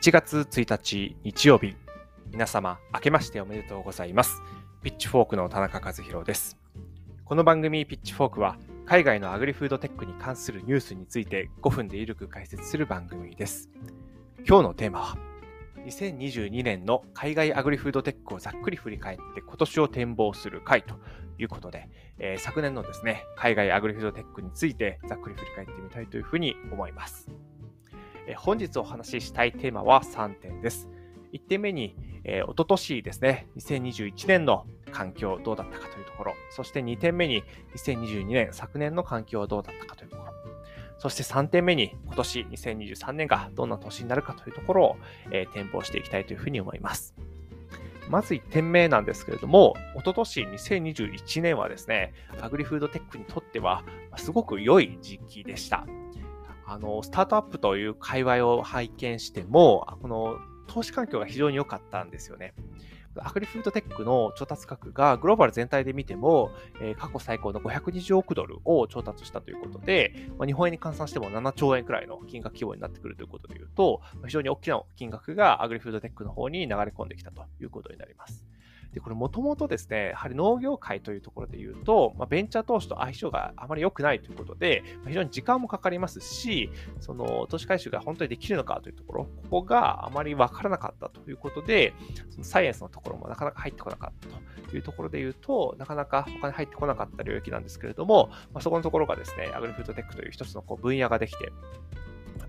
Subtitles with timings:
[0.00, 1.76] 1月1日日曜日、
[2.32, 4.40] 皆様明けましておめでとうございます。
[4.82, 6.56] ピッチフォークの田中和弘です。
[7.26, 13.68] この番組ピッチフォークは海外のアグリフードテックに関するニュースについて5分でゆるく解説する番組です。
[14.48, 15.18] 今日のテーマは
[15.84, 20.94] 2022年の海外アグリフードテックをざっくり振り返って今年を展望する会と
[21.38, 27.28] いうことで、えー、昨年のですね、海外アグリフードテックについてざっくり振り返ってみたいというふうに思います。
[28.30, 30.88] え、本日お話ししたいテーマは3点です。
[31.32, 37.42] 1点目に、えー、おととしですね、2021年の環境どうだったかというところ、そして2点目に
[37.76, 40.32] 2022年、昨年の環境どうだったかというところ、
[40.98, 44.96] そして3点目に今年2023年がどんな年になるかというところを、
[45.32, 47.14] えー、展望していきたいというふうに思います。
[48.08, 53.84] まず1点目なんですけれども、おととし2021年はですね、アグリフードテックにとっては
[54.16, 55.84] すごく良い時期でした。
[56.70, 62.54] あの、スタートアップという界隈を拝見しても、この投資環境が非常に良かったんですよね。
[63.18, 78.44] アグリフードテックの調達額がグローバル全体で見ても、えー、過去最高の520億ドルを調達したということで、まあ、日本円に換算しても7兆円くらいの金額規模になってくるということでいうと、非常に大きな金額がアグリフードテックの方に流れ込んできたということになります。
[78.92, 91.94] で、これもともとですね、やはり農業界というところで言うと、まあ、ベンチャー投資と相性があまり良くないということで、まあ、非常に時間もかかりますし、その投資回収が本当にできるのかというところ、ここがあまりわからなかったということで、
[92.30, 101.52] そのサイエンスのところもなかなか入ってこなかったというところで言うと、なかなかお金入ってこなかった領域なんですけれども、まあ、そこのところがですね、アグリフードテックという一つのこう分野ができて、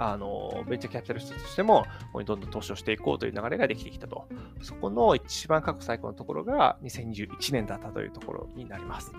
[0.03, 4.27] あの、ベンチャーキャピタリストとしても、ここにどんどん投資をしていこうという流れができてきたと。
[4.63, 9.11] そこの一番過去最高のところが2021年だったというところになります。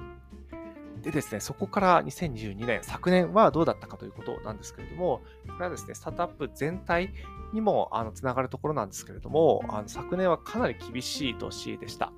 [1.00, 7.12] でですね、そこから2022年、昨年はどうだったかということなんですけれども、これはですね、スタートアップ全体
[7.52, 12.12] にもあのつながるところなんですけれども、あの昨年はかなり厳しい年でした。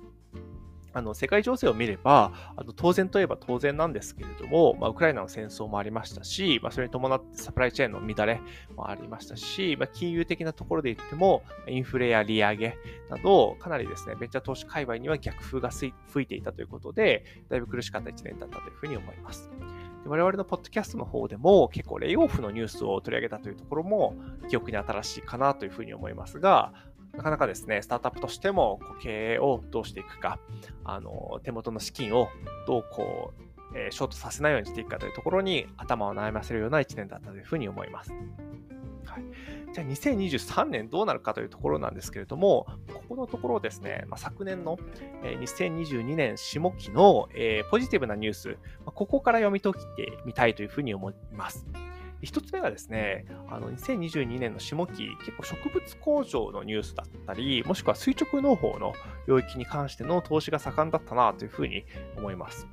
[0.95, 8.41] あの世界情勢を見れば、あの当然といえば当然なんですけれども、まあ、ウクライナの戦争もありましたし、まあ、それに伴ってサプライチェーンの乱れ
[8.77, 12.77] もありましたし、まあ、金融的なところで言っても、インフレや利上げ
[13.09, 19.51] など、かなりですね、ベンチャー投資界隈には逆風が吹いていたということで、だいぶ苦しかった1年だったというふうに思います。
[20.05, 24.15] 我々のポッドキャストの方でも結構レイオフのニュースを取り上げたというところも
[24.49, 26.73] 記憶に新しいかなというふうに思いますが、
[27.17, 30.39] なかなかですね、スタートアップとしても経営をどうしていくか、
[30.83, 32.29] あの手元の資金を
[32.67, 33.33] どうこ
[33.73, 38.11] う、えー、ショートさせないようにしていくかというところに頭を悩ませるような1年だったというふうに思います。
[39.05, 39.23] はい、
[39.73, 44.77] じゃあ2023年どうなるかというところなんですけれども、ここのところですね、まあ、昨年の、
[45.23, 51.65] えー、2022年下期の、えー、ポジティブなニュース、まあ、ここから読み解いてみたいというふうに思います。
[52.25, 58.93] 一つ目がですね、あの、2022年の下期、結構植物工場のニュースだったり、もしくは垂直農法の
[59.27, 61.85] 領域に関しての投資が盛んだったなというふうに
[62.17, 62.67] 思います。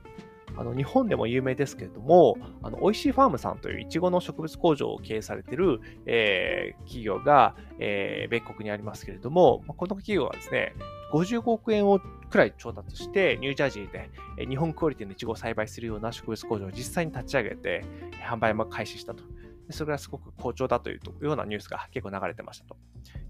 [0.56, 10.74] あの日本でも有名ですけれども、あの美味しいファームさんというイチゴの植物工場を経営されている、えー、企業が、えー、米国にありますけれども、この企業はですね、
[11.12, 14.10] 55億円をくらい調達して、ニュージャージーで
[14.46, 17.84] 日本クオリティのイチゴを栽培するような植物工場を実際に立ち上げて、
[18.22, 19.22] 販売も開始したと。
[19.70, 22.76] それがすごく好調だというようなニュースが結構流れてましたと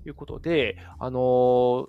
[0.07, 1.87] いうことで、あのー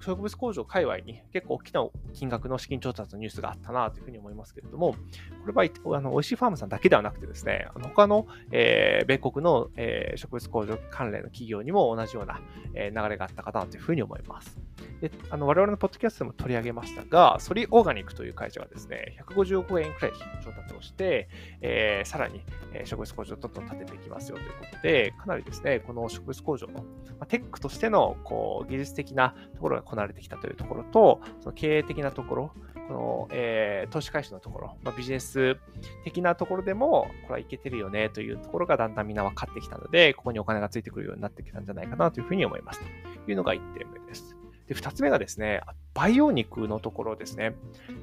[0.00, 1.84] 植物工場界隈に結構大きな
[2.14, 4.98] 金額の資金調達のニュースがあったなというふうに思いますけれども、こ
[5.46, 12.40] れはあの美味しいファームさんだけではなくてですね、あの他の、えー、米国の、えー、植物工場関連の企業にも同じような、
[12.74, 14.58] えー、流れがあったかなというふうに思います。
[15.00, 20.12] であの我々のポッドキャストでも取り上げましたが、ソリオーガニックという会社がですね、150億円くらい
[20.44, 21.28] 調達をして、
[21.60, 26.82] えー、さらに、えー、植物工場をどんどん建てていきますよということで、かなりですね、この植物工場の、ま
[27.20, 32.52] あ、テックとしてのこう技術的なところがこなれてきたというところと、その経営的なところ、
[32.88, 35.58] この、えー、投資回収のところ、まあ、ビジネス
[36.04, 42.80] 的なところでも、これはいけてるよねというところがだんだんみんな分かってきたので、ここにお金がついてくるようになってきたんじゃないかなというふうに思います。
[43.26, 44.37] というのが1点目です。
[44.68, 45.62] で、2つ目がですね、
[45.94, 47.54] 培養肉のところですね。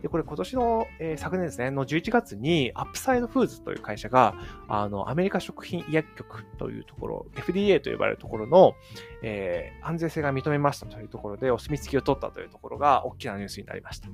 [0.02, 4.36] で、これ今年の、えー、昨年ですね、の11月にアップサイドフーズという会社が、
[4.68, 8.74] あの、アメリカ食品医薬局というところ、FDA と呼ばれるところの、
[9.22, 14.10] えー、安全性が認めましたというところでお墨付きを取ったというところが大きなニュースになりました。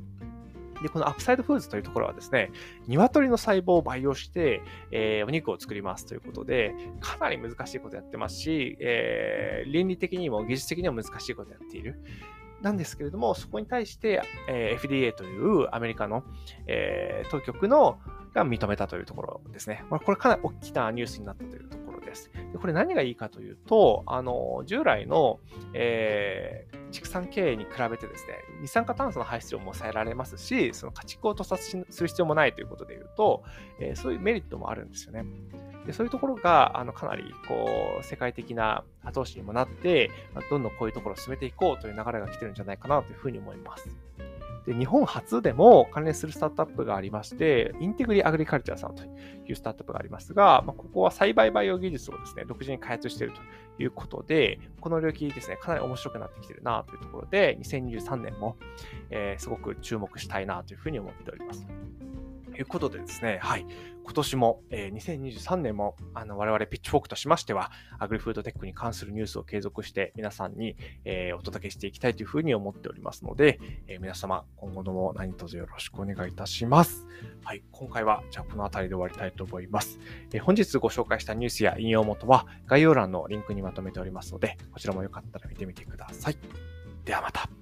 [0.81, 2.51] で、このアップサイドフーズというところはですね、
[2.87, 4.61] 鶏の細胞を培養して、
[4.91, 11.99] えー、お肉を作りますということで、かなり難しいことやってますし、えー、倫理的にも技術的にも難しいことやっている。
[12.61, 16.23] なんですけれども、そこに対して、えー、FDA というアメリカの、
[16.67, 17.99] えー、当局の
[18.33, 19.83] が認めたというところですね。
[19.89, 22.31] まあ、これかなり大きなニュースになったというところです。
[22.53, 25.39] でこれ何がいいかというと、あの、従来の、
[25.73, 33.43] えー、畜産経営に比べてですね、二酸化炭素の排出量も抑えられますし、その家畜を屠殺する必要もないということで言うと、
[33.79, 35.25] えー、そういうメリットもあるんですよね。
[35.85, 40.11] でそういうところがあのかなりこう世界的な後押しにもなって、
[40.49, 43.89] どんどんこういうところを進めていこうという流れが来てるんじゃないかなというふうに思います。
[44.65, 49.07] で日本初でも関連するスタートアップがありまして、インテグリアグリカルチャーさんとい
[49.51, 53.41] うスタートアップがありますが、まあ、ここは栽培バイオ技術をですね、独自に開発していると
[53.81, 58.55] いうことで、この領域ですね、かなり面白くなってきてるなというところで、2023年も、
[59.09, 61.65] えー、すごく注目したいなというふうに思っております。
[62.61, 63.65] いうことでですね、はい。
[64.03, 70.75] 今年も、えー、2023年も、あの、我々ピッチフォークとしましては、アグリフードテックに関するニュースを継続して皆さんに、
[71.05, 77.07] えー、お届けしていきたいというふうに思っておりますので、えー、皆様、今後とも何卒よろしくお願いいたします。
[77.43, 77.63] はい。
[77.71, 79.99] 今回は、じゃあこの辺りで終わりたいと思います。
[80.33, 86.37] え、本日ご紹介したニュースや引用元は概要欄のリンクにまとめておりますので、こちらもよかったら見てみてください。
[87.05, 87.60] ではまた。